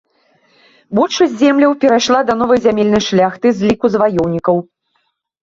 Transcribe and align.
Большасць 0.99 1.35
земляў 1.41 1.71
перайшла 1.83 2.19
да 2.31 2.37
новай 2.41 2.59
зямельнай 2.65 3.03
шляхты 3.09 3.47
з 3.61 3.71
ліку 3.71 3.85
заваёўнікаў. 3.99 4.55